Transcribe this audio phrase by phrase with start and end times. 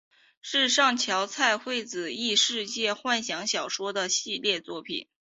[0.41, 5.07] 是上桥菜穗子异世界幻想小说的系列作品。